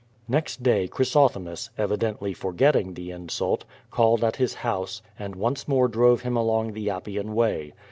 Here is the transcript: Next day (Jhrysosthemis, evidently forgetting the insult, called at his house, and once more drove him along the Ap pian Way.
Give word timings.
Next 0.27 0.63
day 0.63 0.87
(Jhrysosthemis, 0.87 1.69
evidently 1.77 2.33
forgetting 2.33 2.95
the 2.95 3.11
insult, 3.11 3.65
called 3.91 4.23
at 4.23 4.37
his 4.37 4.55
house, 4.55 5.03
and 5.19 5.35
once 5.35 5.67
more 5.67 5.87
drove 5.87 6.21
him 6.21 6.35
along 6.35 6.73
the 6.73 6.89
Ap 6.89 7.05
pian 7.05 7.33
Way. 7.35 7.73